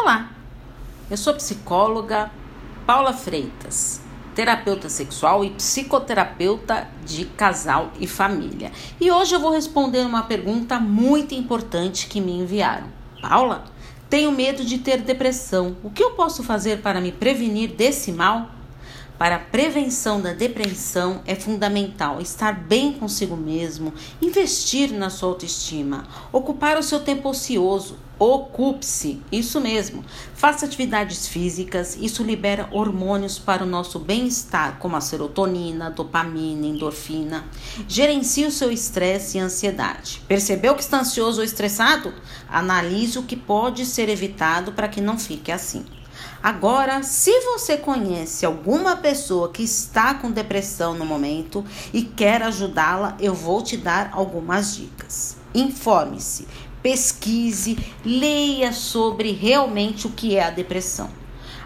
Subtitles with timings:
[0.00, 0.30] Olá,
[1.10, 2.30] eu sou psicóloga
[2.86, 4.00] Paula Freitas,
[4.32, 8.70] terapeuta sexual e psicoterapeuta de casal e família.
[9.00, 12.86] E hoje eu vou responder uma pergunta muito importante que me enviaram.
[13.20, 13.64] Paula,
[14.08, 15.76] tenho medo de ter depressão.
[15.82, 18.50] O que eu posso fazer para me prevenir desse mal?
[19.18, 23.92] Para a prevenção da depressão é fundamental estar bem consigo mesmo,
[24.22, 27.98] investir na sua autoestima, ocupar o seu tempo ocioso.
[28.16, 30.04] Ocupe-se, isso mesmo.
[30.34, 37.44] Faça atividades físicas, isso libera hormônios para o nosso bem-estar, como a serotonina, dopamina, endorfina.
[37.88, 40.22] Gerencie o seu estresse e ansiedade.
[40.28, 42.12] Percebeu que está ansioso ou estressado?
[42.48, 45.84] Analise o que pode ser evitado para que não fique assim.
[46.42, 53.16] Agora, se você conhece alguma pessoa que está com depressão no momento e quer ajudá-la,
[53.18, 55.36] eu vou te dar algumas dicas.
[55.54, 56.46] Informe-se,
[56.82, 61.10] pesquise, leia sobre realmente o que é a depressão.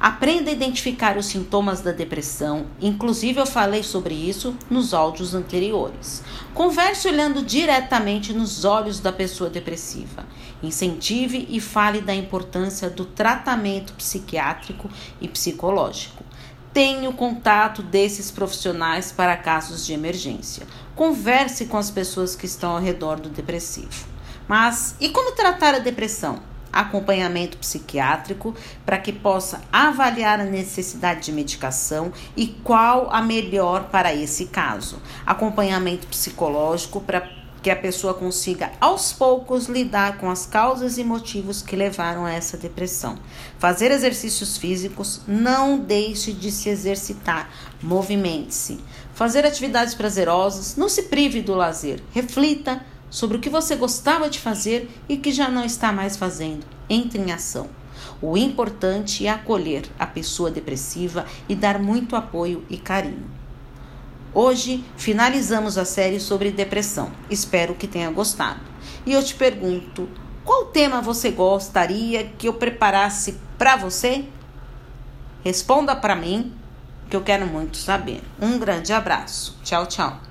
[0.00, 6.22] Aprenda a identificar os sintomas da depressão, inclusive eu falei sobre isso nos áudios anteriores.
[6.54, 10.24] Converse olhando diretamente nos olhos da pessoa depressiva.
[10.62, 14.88] Incentive e fale da importância do tratamento psiquiátrico
[15.20, 16.24] e psicológico.
[16.72, 20.66] Tenha o contato desses profissionais para casos de emergência.
[20.96, 24.06] Converse com as pessoas que estão ao redor do depressivo.
[24.48, 26.49] Mas e como tratar a depressão?
[26.72, 28.54] Acompanhamento psiquiátrico
[28.84, 35.00] para que possa avaliar a necessidade de medicação e qual a melhor para esse caso.
[35.26, 41.60] Acompanhamento psicológico para que a pessoa consiga aos poucos lidar com as causas e motivos
[41.60, 43.18] que levaram a essa depressão.
[43.58, 47.50] Fazer exercícios físicos, não deixe de se exercitar,
[47.82, 48.80] movimente-se.
[49.12, 52.00] Fazer atividades prazerosas, não se prive do lazer.
[52.12, 56.64] Reflita sobre o que você gostava de fazer e que já não está mais fazendo.
[56.88, 57.68] Entre em ação.
[58.22, 63.30] O importante é acolher a pessoa depressiva e dar muito apoio e carinho.
[64.32, 67.10] Hoje finalizamos a série sobre depressão.
[67.28, 68.60] Espero que tenha gostado.
[69.04, 70.08] E eu te pergunto:
[70.44, 74.24] qual tema você gostaria que eu preparasse para você?
[75.42, 76.52] Responda para mim,
[77.08, 78.22] que eu quero muito saber.
[78.40, 79.58] Um grande abraço.
[79.64, 80.29] Tchau, tchau.